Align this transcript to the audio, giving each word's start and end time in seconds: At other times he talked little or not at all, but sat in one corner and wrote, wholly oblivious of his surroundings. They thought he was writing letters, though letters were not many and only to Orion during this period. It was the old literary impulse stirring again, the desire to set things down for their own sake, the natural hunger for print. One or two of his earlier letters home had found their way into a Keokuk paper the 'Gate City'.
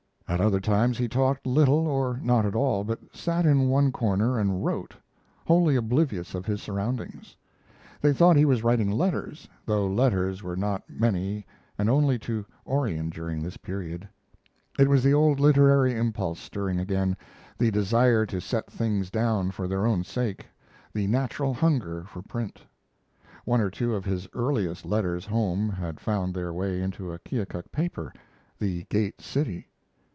At 0.27 0.39
other 0.39 0.61
times 0.61 0.97
he 0.97 1.09
talked 1.09 1.45
little 1.45 1.85
or 1.89 2.17
not 2.23 2.45
at 2.45 2.55
all, 2.55 2.85
but 2.85 3.13
sat 3.13 3.45
in 3.45 3.67
one 3.67 3.91
corner 3.91 4.39
and 4.39 4.63
wrote, 4.63 4.95
wholly 5.45 5.75
oblivious 5.75 6.33
of 6.33 6.45
his 6.45 6.61
surroundings. 6.61 7.35
They 7.99 8.13
thought 8.13 8.37
he 8.37 8.45
was 8.45 8.63
writing 8.63 8.89
letters, 8.89 9.49
though 9.65 9.85
letters 9.87 10.41
were 10.41 10.55
not 10.55 10.89
many 10.89 11.45
and 11.77 11.89
only 11.89 12.17
to 12.19 12.45
Orion 12.65 13.09
during 13.09 13.43
this 13.43 13.57
period. 13.57 14.07
It 14.79 14.87
was 14.87 15.03
the 15.03 15.13
old 15.13 15.41
literary 15.41 15.95
impulse 15.95 16.39
stirring 16.39 16.79
again, 16.79 17.17
the 17.57 17.69
desire 17.69 18.25
to 18.27 18.39
set 18.39 18.71
things 18.71 19.09
down 19.11 19.51
for 19.51 19.67
their 19.67 19.85
own 19.85 20.05
sake, 20.05 20.47
the 20.93 21.07
natural 21.07 21.53
hunger 21.53 22.05
for 22.05 22.21
print. 22.21 22.61
One 23.43 23.59
or 23.59 23.69
two 23.69 23.93
of 23.95 24.05
his 24.05 24.29
earlier 24.33 24.73
letters 24.85 25.25
home 25.25 25.67
had 25.69 25.99
found 25.99 26.33
their 26.33 26.53
way 26.53 26.81
into 26.81 27.11
a 27.11 27.19
Keokuk 27.19 27.69
paper 27.73 28.13
the 28.57 28.83
'Gate 28.85 29.19
City'. 29.19 29.67